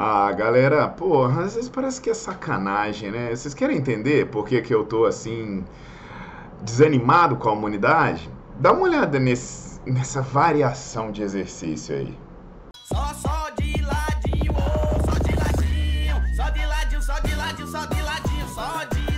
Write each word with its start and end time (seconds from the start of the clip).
Ah, 0.00 0.30
galera, 0.30 0.86
porra, 0.86 1.42
às 1.42 1.56
vezes 1.56 1.68
parece 1.68 2.00
que 2.00 2.08
é 2.08 2.14
sacanagem, 2.14 3.10
né? 3.10 3.34
Vocês 3.34 3.52
querem 3.52 3.78
entender 3.78 4.26
por 4.26 4.46
que, 4.46 4.62
que 4.62 4.72
eu 4.72 4.84
tô 4.84 5.04
assim 5.04 5.64
desanimado 6.62 7.34
com 7.34 7.48
a 7.48 7.52
humanidade? 7.52 8.30
Dá 8.60 8.70
uma 8.70 8.82
olhada 8.82 9.18
nesse, 9.18 9.80
nessa 9.84 10.22
variação 10.22 11.10
de 11.10 11.22
exercício 11.22 11.96
aí. 11.96 12.16
Só, 12.84 13.12
só 13.12 13.50
de 13.58 13.82
ladinho, 13.82 14.54
só 15.04 15.18
de 15.18 15.34
ladinho, 15.34 16.36
só 16.36 16.48
de 16.48 16.64
ladinho, 16.64 17.02
só 17.02 17.18
de 17.18 17.34
ladinho, 17.34 17.66
só 17.66 17.86
de 17.86 18.02
ladinho, 18.02 18.48
só 18.54 18.84
de 18.84 19.17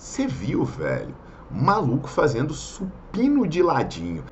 Você 0.00 0.26
viu, 0.26 0.64
velho? 0.64 1.14
Maluco 1.50 2.08
fazendo 2.08 2.54
supino 2.54 3.46
de 3.46 3.62
ladinho. 3.62 4.24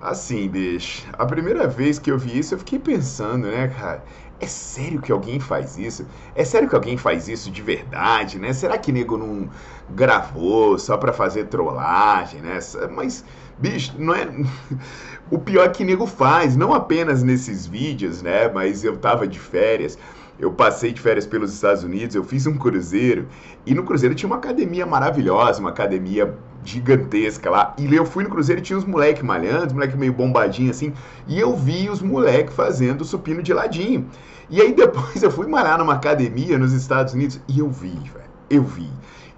Assim, 0.00 0.48
bicho, 0.48 1.06
a 1.12 1.26
primeira 1.26 1.68
vez 1.68 1.98
que 1.98 2.10
eu 2.10 2.18
vi 2.18 2.38
isso 2.38 2.54
eu 2.54 2.58
fiquei 2.58 2.78
pensando, 2.78 3.46
né, 3.46 3.68
cara? 3.68 4.02
É 4.40 4.46
sério 4.46 5.02
que 5.02 5.12
alguém 5.12 5.38
faz 5.38 5.76
isso? 5.76 6.06
É 6.34 6.46
sério 6.46 6.66
que 6.66 6.74
alguém 6.74 6.96
faz 6.96 7.28
isso 7.28 7.50
de 7.50 7.60
verdade, 7.60 8.38
né? 8.38 8.54
Será 8.54 8.78
que 8.78 8.90
nego 8.90 9.18
não 9.18 9.50
gravou 9.90 10.78
só 10.78 10.96
pra 10.96 11.12
fazer 11.12 11.44
trollagem, 11.44 12.40
né? 12.40 12.58
Mas, 12.90 13.22
bicho, 13.58 13.94
não 13.98 14.14
é. 14.14 14.26
O 15.30 15.38
pior 15.38 15.64
é 15.64 15.68
que 15.68 15.84
nego 15.84 16.06
faz, 16.06 16.56
não 16.56 16.74
apenas 16.74 17.22
nesses 17.22 17.66
vídeos, 17.66 18.22
né? 18.22 18.48
Mas 18.48 18.82
eu 18.82 18.96
tava 18.96 19.26
de 19.26 19.38
férias 19.38 19.98
eu 20.42 20.50
passei 20.50 20.92
de 20.92 21.00
férias 21.00 21.24
pelos 21.24 21.54
Estados 21.54 21.84
Unidos, 21.84 22.16
eu 22.16 22.24
fiz 22.24 22.48
um 22.48 22.58
cruzeiro, 22.58 23.28
e 23.64 23.72
no 23.72 23.84
cruzeiro 23.84 24.12
tinha 24.12 24.26
uma 24.26 24.38
academia 24.38 24.84
maravilhosa, 24.84 25.60
uma 25.60 25.70
academia 25.70 26.34
gigantesca 26.64 27.48
lá. 27.48 27.76
E 27.78 27.94
eu 27.94 28.04
fui 28.04 28.24
no 28.24 28.30
cruzeiro 28.30 28.60
e 28.60 28.64
tinha 28.64 28.76
uns 28.76 28.84
moleque 28.84 29.24
malhando, 29.24 29.72
moleque 29.72 29.96
meio 29.96 30.12
bombadinho 30.12 30.68
assim, 30.68 30.92
e 31.28 31.38
eu 31.38 31.54
vi 31.54 31.88
os 31.88 32.02
moleque 32.02 32.52
fazendo 32.52 33.04
supino 33.04 33.40
de 33.40 33.54
ladinho. 33.54 34.08
E 34.50 34.60
aí 34.60 34.72
depois 34.72 35.14
eu 35.22 35.30
fui 35.30 35.46
malhar 35.46 35.78
numa 35.78 35.94
academia 35.94 36.58
nos 36.58 36.72
Estados 36.72 37.14
Unidos 37.14 37.38
e 37.46 37.60
eu 37.60 37.70
vi, 37.70 37.90
velho, 37.90 38.30
eu 38.50 38.64
vi. 38.64 38.90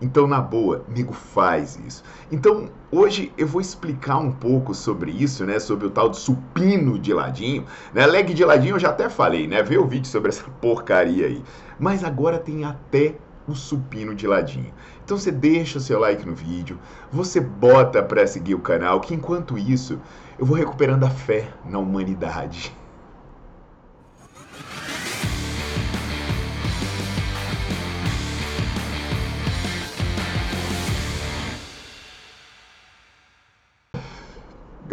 Então, 0.05 0.27
na 0.27 0.39
boa, 0.39 0.85
nego 0.87 1.15
faz 1.15 1.81
isso. 1.87 2.05
Então, 2.31 2.69
hoje 2.93 3.33
eu 3.39 3.47
vou 3.47 3.59
explicar 3.59 4.19
um 4.19 4.31
pouco 4.31 4.75
sobre 4.75 5.11
isso, 5.11 5.47
né? 5.47 5.59
Sobre 5.59 5.87
o 5.87 5.91
tal 5.91 6.11
de 6.11 6.19
supino 6.19 6.99
de 6.99 7.15
ladinho. 7.15 7.65
Né? 7.95 8.07
Leg 8.07 8.35
de 8.35 8.45
ladinho 8.45 8.75
eu 8.75 8.79
já 8.79 8.91
até 8.91 9.09
falei, 9.09 9.49
né? 9.49 9.63
Vê 9.63 9.79
o 9.79 9.87
vídeo 9.87 10.07
sobre 10.07 10.29
essa 10.29 10.45
porcaria 10.61 11.25
aí. 11.27 11.43
Mas 11.79 12.05
agora 12.05 12.39
tem 12.39 12.67
até 12.67 13.15
o 13.49 13.55
supino 13.55 14.15
de 14.15 14.27
ladinho. 14.27 14.75
Então 15.03 15.17
você 15.17 15.33
deixa 15.33 15.79
o 15.79 15.81
seu 15.81 15.99
like 15.99 16.27
no 16.27 16.35
vídeo, 16.35 16.79
você 17.11 17.41
bota 17.41 18.03
para 18.03 18.27
seguir 18.27 18.55
o 18.55 18.61
canal, 18.61 19.01
que 19.01 19.15
enquanto 19.15 19.57
isso 19.57 19.99
eu 20.39 20.45
vou 20.45 20.57
recuperando 20.57 21.05
a 21.05 21.11
fé 21.11 21.49
na 21.65 21.79
humanidade. 21.79 22.77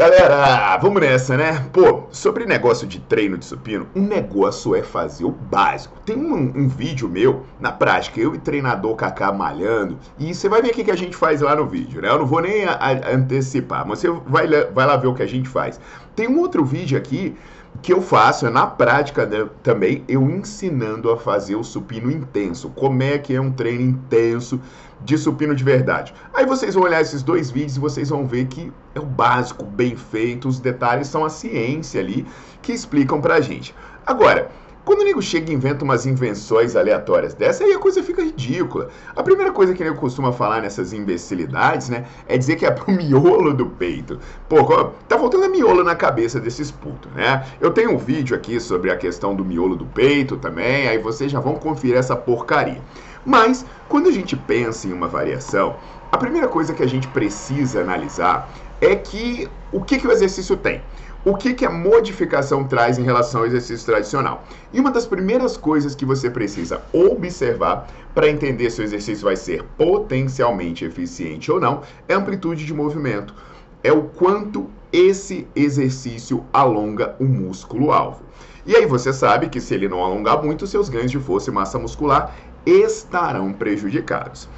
Galera, 0.02 0.78
vamos 0.78 1.00
nessa, 1.00 1.38
né? 1.38 1.64
Pô, 1.72 2.06
sobre 2.10 2.44
negócio 2.44 2.88
de 2.88 3.00
treino 3.00 3.38
de 3.38 3.46
supino, 3.46 3.88
um 3.96 4.02
negócio 4.02 4.74
é 4.74 4.82
fazer 4.82 5.26
o 5.26 5.30
básico. 5.30 5.96
Tem 6.04 6.18
um, 6.18 6.52
um 6.56 6.68
vídeo 6.68 7.08
meu, 7.08 7.46
na 7.60 7.72
prática, 7.72 8.20
eu 8.20 8.34
e 8.34 8.40
treinador 8.40 8.96
Kaká 8.96 9.32
malhando, 9.32 10.00
e 10.18 10.34
você 10.34 10.50
vai 10.50 10.60
ver 10.60 10.72
o 10.72 10.74
que, 10.74 10.86
que 10.86 10.90
a 10.90 10.96
gente 10.96 11.16
faz 11.16 11.42
lá 11.42 11.56
no 11.56 11.68
vídeo, 11.68 12.02
né? 12.02 12.10
Eu 12.10 12.18
não 12.18 12.26
vou 12.26 12.42
nem 12.42 12.66
a, 12.66 12.72
a, 12.72 13.12
antecipar, 13.14 13.88
mas 13.88 14.00
você 14.00 14.10
vai, 14.26 14.48
vai 14.48 14.88
lá 14.88 14.98
ver 14.98 15.06
o 15.06 15.14
que 15.14 15.22
a 15.22 15.28
gente 15.28 15.48
faz. 15.48 15.80
Tem 16.16 16.28
um 16.28 16.40
outro 16.40 16.66
vídeo 16.66 16.98
aqui 16.98 17.38
que 17.84 17.94
eu 17.94 18.02
faço, 18.02 18.48
é 18.48 18.50
na 18.50 18.66
prática 18.66 19.24
né, 19.28 19.48
também, 19.62 20.04
eu 20.08 20.28
ensinando 20.32 21.12
a 21.12 21.18
fazer 21.18 21.56
o 21.56 21.64
supino 21.64 22.12
intenso. 22.12 22.72
Como 22.72 23.04
é 23.04 23.20
que 23.20 23.36
é 23.36 23.40
um 23.40 23.52
treino 23.52 23.84
intenso 23.84 24.60
de 25.04 25.18
supino 25.18 25.56
de 25.56 25.64
verdade. 25.64 26.14
Aí 26.34 26.46
vocês 26.46 26.76
vão 26.76 26.84
olhar 26.84 27.02
esses 27.02 27.24
dois 27.24 27.50
vídeos 27.50 27.78
e 27.78 27.80
vocês 27.80 28.10
vão 28.10 28.26
ver 28.26 28.46
que 28.46 28.72
é 28.96 29.00
o 29.00 29.06
básico, 29.06 29.66
bem 29.66 29.96
feito, 29.96 30.48
os 30.48 30.60
detalhes 30.60 31.08
são 31.08 31.26
a 31.26 31.30
ciência 31.30 32.00
ali 32.00 32.26
que 32.62 32.72
explicam 32.72 33.20
pra 33.20 33.42
gente. 33.42 33.74
Agora, 34.06 34.50
quando 34.84 35.02
o 35.02 35.04
nego 35.04 35.22
chega 35.22 35.52
e 35.52 35.54
inventa 35.54 35.84
umas 35.84 36.08
invenções 36.08 36.76
aleatórias 36.76 37.36
dessa, 37.36 37.64
aí 37.64 37.72
a 37.72 37.78
coisa 37.78 38.02
fica 38.02 38.24
ridícula. 38.24 38.90
A 39.16 39.22
primeira 39.22 39.52
coisa 39.52 39.76
que 39.76 39.84
ele 39.84 39.94
costuma 39.94 40.32
falar 40.32 40.62
nessas 40.62 40.92
imbecilidades, 40.92 41.90
né, 41.90 42.06
é 42.28 42.36
dizer 42.36 42.56
que 42.56 42.66
é 42.66 42.72
pro 42.72 42.90
miolo 42.92 43.54
do 43.54 43.68
peito. 43.68 44.20
Pô, 44.50 44.64
tá 45.08 45.20
faltando 45.20 45.48
miolo 45.50 45.84
na 45.84 45.96
cabeça 45.96 46.40
desses 46.40 46.72
putos, 46.72 47.12
né? 47.14 47.46
Eu 47.60 47.70
tenho 47.72 47.94
um 47.94 47.98
vídeo 47.98 48.36
aqui 48.36 48.60
sobre 48.60 48.90
a 48.90 48.98
questão 48.98 49.36
do 49.36 49.46
miolo 49.46 49.76
do 49.76 49.86
peito 49.86 50.36
também, 50.38 50.88
aí 50.88 50.98
vocês 50.98 51.32
já 51.32 51.40
vão 51.40 51.56
conferir 51.56 51.98
essa 51.98 52.16
porcaria. 52.16 52.82
Mas, 53.26 53.66
quando 53.88 54.10
a 54.10 54.12
gente 54.12 54.36
pensa 54.36 54.88
em 54.88 54.94
uma 54.94 55.08
variação, 55.08 55.76
a 56.12 56.18
primeira 56.18 56.48
coisa 56.48 56.74
que 56.74 56.84
a 56.84 56.88
gente 56.88 57.08
precisa 57.08 57.82
analisar 57.82 58.50
é 58.80 58.96
que 58.96 59.48
o 59.72 59.82
que, 59.82 60.00
que 60.00 60.08
o 60.08 60.12
exercício 60.12 60.58
tem. 60.58 60.82
O 61.24 61.36
que, 61.38 61.54
que 61.54 61.66
a 61.66 61.70
modificação 61.70 62.64
traz 62.64 62.98
em 62.98 63.04
relação 63.04 63.42
ao 63.42 63.48
exercício 63.48 63.86
tradicional? 63.86 64.44
E 64.74 64.80
uma 64.80 64.90
das 64.90 65.06
primeiras 65.06 65.56
coisas 65.56 65.94
que 65.94 66.04
você 66.04 66.32
precisa 66.32 66.82
observar 66.92 67.88
para 68.16 68.28
entender 68.28 68.72
se 68.72 68.82
o 68.82 68.84
exercício 68.84 69.24
vai 69.24 69.36
ser 69.36 69.64
potencialmente 69.78 70.84
eficiente 70.84 71.52
ou 71.52 71.60
não 71.60 71.84
é 72.10 72.16
a 72.16 72.18
amplitude 72.18 72.66
de 72.66 72.74
movimento. 72.74 73.36
É 73.84 73.92
o 73.92 74.04
quanto 74.04 74.68
esse 74.92 75.48
exercício 75.56 76.44
alonga 76.52 77.16
o 77.20 77.26
músculo 77.26 77.92
alvo. 77.92 78.24
E 78.66 78.76
aí 78.76 78.86
você 78.86 79.14
sabe 79.14 79.48
que 79.50 79.62
se 79.62 79.74
ele 79.74 79.88
não 79.88 80.04
alongar 80.04 80.44
muito, 80.44 80.68
seus 80.68 80.90
ganhos 80.90 81.12
de 81.12 81.20
força 81.20 81.50
e 81.50 81.54
massa 81.54 81.80
muscular 81.80 82.36
estarão 82.66 83.52
prejudicados. 83.54 84.50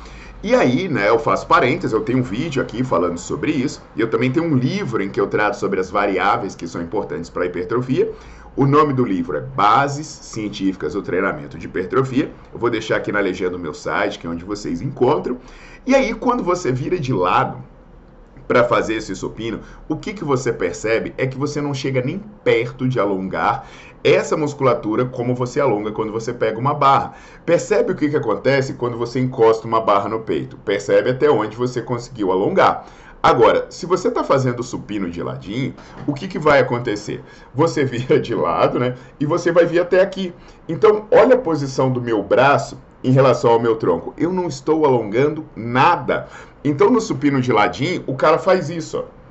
E 0.44 0.54
aí, 0.54 0.90
né, 0.90 1.08
eu 1.08 1.18
faço 1.18 1.48
parênteses, 1.48 1.94
eu 1.94 2.02
tenho 2.02 2.20
um 2.20 2.24
vídeo 2.24 2.62
aqui 2.62 2.84
falando 2.84 3.18
sobre 3.18 3.54
isso, 3.54 3.82
e 3.96 4.02
eu 4.02 4.10
também 4.10 4.30
tenho 4.30 4.46
um 4.46 4.58
livro 4.58 5.02
em 5.02 5.10
que 5.10 5.20
eu 5.20 5.28
trato 5.28 5.56
sobre 5.56 5.80
as 5.80 5.90
variáveis 5.90 6.54
que 6.54 6.68
são 6.68 6.82
importantes 6.82 7.30
para 7.30 7.44
a 7.44 7.46
hipertrofia. 7.46 8.12
O 8.56 8.68
nome 8.68 8.94
do 8.94 9.06
livro 9.06 9.38
é 9.38 9.42
Bases 9.42 10.06
Científicas 10.06 10.94
do 10.94 11.02
Treinamento 11.02 11.58
de 11.58 11.66
Hipertrofia. 11.66 12.30
Eu 12.54 12.60
vou 12.60 12.70
deixar 12.70 12.98
aqui 12.98 13.12
na 13.12 13.20
legenda 13.20 13.52
do 13.52 13.60
meu 13.60 13.74
site, 13.74 14.20
que 14.20 14.28
é 14.28 14.30
onde 14.30 14.44
vocês 14.44 14.82
encontram. 14.82 15.38
E 15.88 15.96
aí, 15.96 16.14
quando 16.14 16.44
você 16.44 16.72
vira 16.72 17.00
de 17.00 17.14
lado 17.14 17.64
para 18.48 18.64
fazer 18.64 18.96
esse 18.96 19.16
supino, 19.16 19.62
o 19.88 19.96
que, 19.96 20.14
que 20.14 20.24
você 20.24 20.52
percebe 20.52 21.14
é 21.18 21.26
que 21.26 21.38
você 21.38 21.62
não 21.62 21.74
chega 21.74 22.02
nem 22.02 22.20
perto 22.44 22.88
de 22.88 23.00
alongar 23.00 23.66
essa 24.04 24.36
musculatura 24.36 25.06
como 25.06 25.34
você 25.34 25.60
alonga 25.60 25.92
quando 25.92 26.12
você 26.12 26.34
pega 26.34 26.60
uma 26.60 26.74
barra. 26.74 27.14
Percebe 27.46 27.92
o 27.92 27.96
que, 27.96 28.10
que 28.10 28.18
acontece 28.18 28.74
quando 28.74 28.98
você 28.98 29.20
encosta 29.20 29.68
uma 29.68 29.80
barra 29.80 30.10
no 30.10 30.20
peito? 30.20 30.58
Percebe 30.58 31.12
até 31.12 31.30
onde 31.30 31.56
você 31.56 31.82
conseguiu 31.82 32.32
alongar. 32.32 32.86
Agora, 33.22 33.68
se 33.70 33.86
você 33.86 34.10
está 34.10 34.22
fazendo 34.22 34.62
supino 34.62 35.10
de 35.10 35.24
ladinho, 35.24 35.74
o 36.06 36.14
que, 36.14 36.28
que 36.28 36.38
vai 36.38 36.60
acontecer? 36.60 37.24
Você 37.56 37.86
vira 37.86 38.20
de 38.20 38.36
lado, 38.36 38.78
né? 38.78 38.96
E 39.20 39.26
você 39.26 39.52
vai 39.52 39.66
vir 39.66 39.80
até 39.80 40.02
aqui. 40.02 40.34
Então, 40.68 41.06
olha 41.10 41.36
a 41.36 41.40
posição 41.40 41.90
do 41.90 42.02
meu 42.02 42.22
braço 42.22 42.78
em 43.02 43.12
relação 43.12 43.52
ao 43.52 43.60
meu 43.60 43.78
tronco? 43.78 44.14
Eu 44.18 44.34
não 44.34 44.48
estou 44.48 44.86
alongando 44.86 45.46
nada. 45.56 46.28
Então 46.64 46.90
no 46.90 47.02
supino 47.02 47.42
de 47.42 47.52
ladinho, 47.52 48.04
o 48.08 48.16
cara 48.16 48.38
faz 48.38 48.70
isso, 48.70 49.00
ó. 49.00 49.23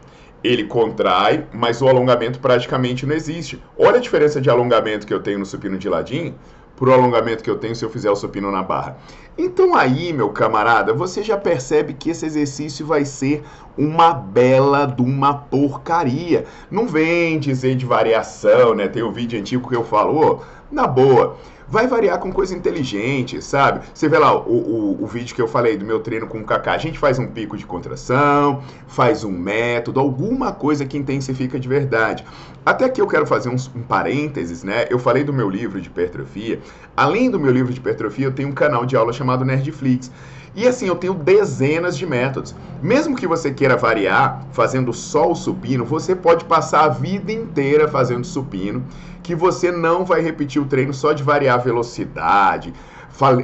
Ele 0.43 0.65
contrai, 0.65 1.47
mas 1.53 1.81
o 1.81 1.89
alongamento 1.89 2.41
praticamente 2.41 3.07
não 3.07 3.15
existe. 3.15 3.63
Olha 3.79 3.97
a 3.97 4.01
diferença 4.01 4.41
de 4.41 4.51
alongamento 4.51 5.07
que 5.07 5.15
eu 5.15 5.21
tenho 5.21 5.39
no 5.39 5.47
supino 5.47 5.79
de 5.79 5.89
ladinho 5.89 6.35
para 6.77 6.91
o 6.91 6.93
alongamento 6.93 7.45
que 7.45 7.51
eu 7.51 7.59
tenho 7.59 7.77
se 7.77 7.85
eu 7.85 7.91
fizer 7.91 8.11
o 8.11 8.17
supino 8.17 8.51
na 8.51 8.63
barra. 8.63 8.97
Então 9.39 9.75
aí, 9.75 10.13
meu 10.13 10.31
camarada, 10.31 10.93
você 10.93 11.23
já 11.23 11.37
percebe 11.37 11.95
que 11.95 12.11
esse 12.11 12.27
exercício 12.27 12.85
vai 12.85 13.05
ser 13.05 13.45
uma 13.79 14.13
bela 14.13 14.87
de 14.87 15.01
uma 15.01 15.33
porcaria. 15.35 16.45
Não 16.71 16.87
vem 16.87 17.39
dizer 17.39 17.77
de 17.77 17.87
variação, 17.87 18.75
né? 18.75 18.89
Tem 18.89 19.03
um 19.03 19.13
vídeo 19.13 19.39
antigo 19.39 19.69
que 19.69 19.77
eu 19.77 19.85
falo, 19.85 20.41
oh, 20.41 20.75
na 20.75 20.87
boa, 20.87 21.37
vai 21.73 21.87
variar 21.87 22.19
com 22.19 22.31
coisa 22.31 22.55
inteligente, 22.55 23.41
sabe? 23.41 23.81
Você 23.95 24.07
vê 24.07 24.19
lá 24.19 24.37
o, 24.37 24.53
o, 24.53 25.05
o, 25.05 25.07
vídeo 25.07 25.35
que 25.35 25.41
eu 25.41 25.49
falei 25.49 25.75
do 25.75 25.87
meu 25.87 26.01
treino 26.01 26.27
com 26.27 26.41
o 26.41 26.45
Kaká. 26.45 26.75
A 26.75 26.79
gente 26.79 26.99
faz 26.99 27.19
um 27.19 27.27
pico 27.27 27.57
de 27.57 27.65
contração, 27.65 28.63
faz 28.87 29.25
um 29.25 29.31
método, 29.33 29.99
alguma 29.99 30.53
coisa 30.53 30.85
que 30.85 30.99
intensifica 30.99 31.59
de 31.59 31.67
verdade. 31.67 32.27
Até 32.65 32.85
aqui 32.85 33.01
eu 33.01 33.07
quero 33.07 33.27
fazer 33.27 33.49
um, 33.49 33.57
um 33.75 33.83
parênteses, 33.83 34.63
né? 34.63 34.85
Eu 34.91 34.99
falei 34.99 35.25
do 35.25 35.33
meu 35.33 35.49
livro 35.49 35.81
de 35.81 35.89
hipertrofia. 35.89 36.61
Além 36.95 37.31
do 37.31 37.41
meu 37.41 37.51
livro 37.51 37.73
de 37.73 37.81
hipertrofia, 37.81 38.27
eu 38.27 38.33
tenho 38.33 38.51
um 38.51 38.53
canal 38.53 38.85
de 38.85 38.95
aula 38.95 39.11
chamado 39.11 39.43
Nerdflix. 39.43 40.11
E 40.55 40.69
assim, 40.69 40.87
eu 40.87 40.97
tenho 40.97 41.15
dezenas 41.15 41.97
de 41.97 42.07
métodos. 42.07 42.55
Mesmo 42.83 43.17
que 43.17 43.27
você 43.27 43.51
queira 43.51 43.77
variar 43.77 44.47
fazendo 44.53 44.93
só 44.93 45.31
o 45.31 45.35
supino, 45.35 45.85
você 45.85 46.15
pode 46.15 46.45
passar 46.45 46.85
a 46.85 46.89
vida 46.89 47.33
inteira 47.33 47.89
fazendo 47.89 48.27
supino, 48.27 48.85
que 49.23 49.35
você 49.35 49.71
não 49.71 50.05
vai 50.05 50.21
repetir 50.21 50.61
o 50.61 50.67
treino 50.67 50.93
só 50.93 51.13
de 51.13 51.23
variar 51.23 51.55
a 51.55 51.63
velocidade, 51.63 52.75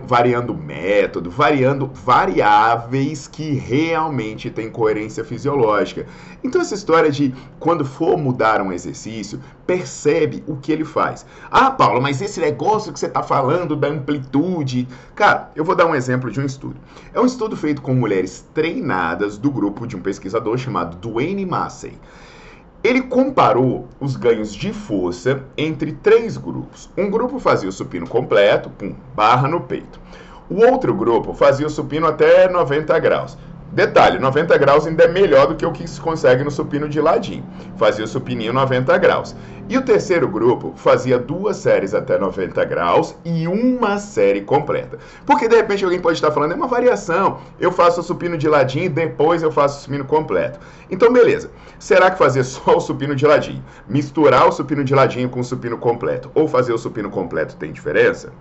variando 0.06 0.54
método, 0.54 1.30
variando 1.30 1.86
variáveis 1.86 3.28
que 3.28 3.52
realmente 3.52 4.50
têm 4.50 4.70
coerência 4.70 5.24
fisiológica. 5.24 6.06
Então 6.42 6.60
essa 6.60 6.74
história 6.74 7.10
de 7.10 7.34
quando 7.60 7.84
for 7.84 8.16
mudar 8.16 8.62
um 8.62 8.72
exercício, 8.72 9.40
percebe 9.66 10.42
o 10.46 10.56
que 10.56 10.72
ele 10.72 10.84
faz. 10.84 11.26
Ah, 11.50 11.70
Paulo, 11.70 12.00
mas 12.00 12.22
esse 12.22 12.40
negócio 12.40 12.92
que 12.92 12.98
você 12.98 13.06
está 13.06 13.22
falando 13.22 13.76
da 13.76 13.88
amplitude, 13.88 14.88
cara, 15.14 15.50
eu 15.54 15.64
vou 15.64 15.74
dar 15.74 15.86
um 15.86 15.94
exemplo 15.94 16.30
de 16.30 16.40
um 16.40 16.46
estudo. 16.46 16.76
É 17.12 17.20
um 17.20 17.26
estudo 17.26 17.56
feito 17.56 17.82
com 17.82 17.94
mulheres 17.94 18.46
treinadas 18.54 19.36
do 19.36 19.50
grupo 19.50 19.86
de 19.86 19.96
um 19.96 20.00
pesquisador 20.00 20.56
chamado 20.56 20.96
Duane 20.96 21.44
Massey. 21.44 21.98
Ele 22.82 23.02
comparou 23.02 23.88
os 23.98 24.14
ganhos 24.14 24.54
de 24.54 24.72
força 24.72 25.42
entre 25.56 25.92
três 25.92 26.36
grupos. 26.36 26.88
Um 26.96 27.10
grupo 27.10 27.40
fazia 27.40 27.68
o 27.68 27.72
supino 27.72 28.08
completo, 28.08 28.70
com 28.78 28.94
barra 29.16 29.48
no 29.48 29.62
peito. 29.62 30.00
O 30.48 30.64
outro 30.64 30.94
grupo 30.94 31.34
fazia 31.34 31.66
o 31.66 31.70
supino 31.70 32.06
até 32.06 32.48
90 32.48 32.96
graus. 33.00 33.36
Detalhe, 33.72 34.18
90 34.18 34.56
graus 34.56 34.86
ainda 34.86 35.04
é 35.04 35.08
melhor 35.08 35.46
do 35.46 35.54
que 35.54 35.66
o 35.66 35.70
que 35.70 35.86
se 35.86 36.00
consegue 36.00 36.42
no 36.42 36.50
supino 36.50 36.88
de 36.88 37.00
ladinho. 37.00 37.44
Fazia 37.76 38.04
o 38.04 38.08
supininho 38.08 38.52
90 38.52 38.96
graus. 38.96 39.36
E 39.68 39.76
o 39.76 39.82
terceiro 39.82 40.26
grupo 40.26 40.72
fazia 40.74 41.18
duas 41.18 41.58
séries 41.58 41.92
até 41.92 42.18
90 42.18 42.64
graus 42.64 43.14
e 43.22 43.46
uma 43.46 43.98
série 43.98 44.40
completa. 44.40 44.98
Porque 45.26 45.46
de 45.46 45.56
repente 45.56 45.84
alguém 45.84 46.00
pode 46.00 46.16
estar 46.16 46.30
falando, 46.30 46.52
é 46.52 46.54
uma 46.54 46.66
variação. 46.66 47.38
Eu 47.60 47.70
faço 47.70 48.00
o 48.00 48.02
supino 48.02 48.38
de 48.38 48.48
ladinho 48.48 48.86
e 48.86 48.88
depois 48.88 49.42
eu 49.42 49.52
faço 49.52 49.78
o 49.78 49.82
supino 49.82 50.04
completo. 50.06 50.58
Então, 50.90 51.12
beleza. 51.12 51.50
Será 51.78 52.10
que 52.10 52.16
fazer 52.16 52.44
só 52.44 52.78
o 52.78 52.80
supino 52.80 53.14
de 53.14 53.26
ladinho, 53.26 53.62
misturar 53.86 54.48
o 54.48 54.52
supino 54.52 54.82
de 54.82 54.94
ladinho 54.94 55.28
com 55.28 55.40
o 55.40 55.44
supino 55.44 55.76
completo 55.76 56.30
ou 56.34 56.48
fazer 56.48 56.72
o 56.72 56.78
supino 56.78 57.10
completo 57.10 57.54
tem 57.56 57.70
diferença? 57.70 58.32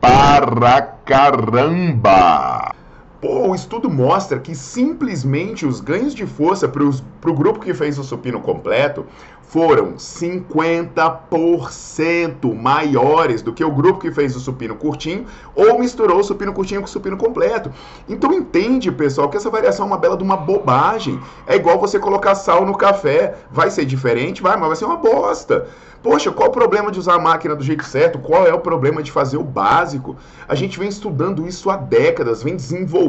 Para 0.00 0.82
caramba! 1.04 2.74
Pô, 3.24 3.48
o 3.48 3.54
estudo 3.54 3.88
mostra 3.88 4.38
que 4.38 4.54
simplesmente 4.54 5.64
os 5.64 5.80
ganhos 5.80 6.14
de 6.14 6.26
força 6.26 6.68
para 6.68 6.84
o 6.84 7.32
grupo 7.32 7.58
que 7.58 7.72
fez 7.72 7.98
o 7.98 8.04
supino 8.04 8.38
completo 8.38 9.06
foram 9.40 9.94
50% 9.94 12.54
maiores 12.54 13.40
do 13.40 13.54
que 13.54 13.64
o 13.64 13.70
grupo 13.70 14.00
que 14.00 14.12
fez 14.12 14.36
o 14.36 14.40
supino 14.40 14.74
curtinho 14.74 15.24
ou 15.54 15.78
misturou 15.78 16.18
o 16.18 16.24
supino 16.24 16.52
curtinho 16.52 16.82
com 16.82 16.86
o 16.86 16.90
supino 16.90 17.16
completo. 17.16 17.72
Então 18.06 18.30
entende, 18.30 18.92
pessoal, 18.92 19.30
que 19.30 19.38
essa 19.38 19.48
variação 19.48 19.86
é 19.86 19.88
uma 19.88 19.96
bela 19.96 20.18
de 20.18 20.24
uma 20.24 20.36
bobagem. 20.36 21.18
É 21.46 21.56
igual 21.56 21.78
você 21.78 21.98
colocar 21.98 22.34
sal 22.34 22.66
no 22.66 22.76
café. 22.76 23.36
Vai 23.50 23.70
ser 23.70 23.86
diferente? 23.86 24.42
Vai, 24.42 24.58
mas 24.58 24.66
vai 24.66 24.76
ser 24.76 24.84
uma 24.84 24.96
bosta. 24.96 25.66
Poxa, 26.02 26.30
qual 26.30 26.50
o 26.50 26.52
problema 26.52 26.90
de 26.90 26.98
usar 26.98 27.14
a 27.14 27.18
máquina 27.18 27.56
do 27.56 27.64
jeito 27.64 27.84
certo? 27.84 28.18
Qual 28.18 28.46
é 28.46 28.52
o 28.52 28.60
problema 28.60 29.02
de 29.02 29.10
fazer 29.10 29.38
o 29.38 29.42
básico? 29.42 30.16
A 30.46 30.54
gente 30.54 30.78
vem 30.78 30.88
estudando 30.88 31.46
isso 31.46 31.70
há 31.70 31.76
décadas, 31.76 32.42
vem 32.42 32.56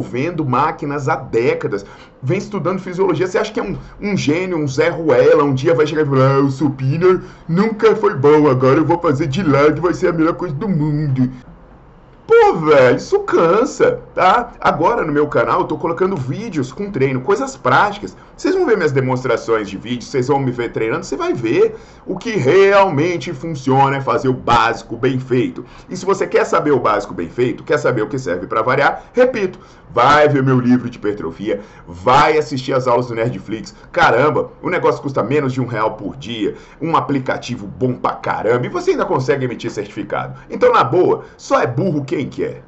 desenvolvendo 0.06 0.46
máquinas 0.46 1.10
há 1.10 1.16
décadas, 1.16 1.86
vem 2.22 2.38
estudando 2.38 2.80
fisiologia. 2.80 3.28
Você 3.28 3.38
acha 3.38 3.52
que 3.52 3.60
é 3.60 3.63
um, 3.63 3.75
um 4.00 4.16
gênio, 4.16 4.57
um 4.57 4.68
Zé 4.68 4.90
Ruela, 4.90 5.44
um 5.44 5.54
dia 5.54 5.74
vai 5.74 5.88
chegar 5.88 6.04
e 6.04 6.06
falar: 6.06 6.36
ah, 6.36 6.40
o 6.40 6.52
supino 6.52 7.22
nunca 7.48 7.96
foi 7.96 8.16
bom, 8.16 8.48
agora 8.48 8.78
eu 8.78 8.86
vou 8.86 9.00
fazer 9.00 9.28
de 9.28 9.44
lado, 9.44 9.81
vai 9.81 9.94
ser 9.94 10.07
a 10.07 10.13
melhor 10.13 10.36
coisa 10.36 10.56
do 10.56 10.69
mundo. 10.69 11.30
Pô, 12.28 12.56
velho, 12.56 12.98
isso 12.98 13.19
cansa, 13.19 14.00
tá? 14.16 14.54
Agora 14.60 15.06
no 15.06 15.13
meu 15.13 15.28
canal 15.28 15.62
eu 15.62 15.68
tô 15.68 15.78
colocando 15.78 16.16
vídeos 16.16 16.72
com 16.72 16.90
treino, 16.90 17.22
coisas 17.22 17.56
práticas. 17.56 18.18
Vocês 18.38 18.54
vão 18.54 18.66
ver 18.66 18.76
minhas 18.76 18.92
demonstrações 18.92 19.70
de 19.70 19.78
vídeo, 19.78 20.06
vocês 20.06 20.28
vão 20.28 20.40
me 20.40 20.52
ver 20.52 20.74
treinando, 20.74 21.06
você 21.06 21.16
vai 21.16 21.34
ver 21.34 21.74
o 22.06 22.18
que 22.18 22.32
realmente 22.32 23.34
funciona 23.34 23.96
é 23.96 24.02
fazer 24.02 24.28
o 24.28 24.34
básico 24.34 24.98
bem 24.98 25.18
feito. 25.18 25.64
E 25.90 25.96
se 25.96 26.06
você 26.06 26.28
quer 26.28 26.46
saber 26.46 26.72
o 26.72 26.80
básico 26.80 27.14
bem 27.14 27.30
feito, 27.30 27.64
quer 27.64 27.78
saber 27.78 28.02
o 28.02 28.10
que 28.10 28.20
serve 28.20 28.46
para 28.46 28.62
variar, 28.62 29.06
repito, 29.14 29.58
vai 29.94 30.28
ver 30.28 30.44
meu 30.44 30.60
livro 30.60 30.90
de 30.90 30.98
hipertrofia, 30.98 31.62
vai 31.88 32.38
assistir 32.38 32.74
as 32.74 32.88
aulas 32.88 33.08
do 33.08 33.16
Nerdflix. 33.16 33.74
Caramba, 33.90 34.52
o 34.62 34.70
negócio 34.70 35.02
custa 35.02 35.24
menos 35.24 35.54
de 35.54 35.62
um 35.62 35.66
real 35.66 35.94
por 35.94 36.18
dia, 36.18 36.56
um 36.82 36.98
aplicativo 36.98 37.66
bom 37.66 37.94
pra 37.94 38.16
caramba, 38.16 38.66
e 38.66 38.70
você 38.70 38.92
ainda 38.92 39.06
consegue 39.06 39.46
emitir 39.46 39.72
certificado. 39.72 40.38
Então, 40.50 40.74
na 40.74 40.84
boa, 40.84 41.24
só 41.38 41.62
é 41.62 41.68
burro 41.68 42.04
quem 42.04 42.28
quer. 42.28 42.64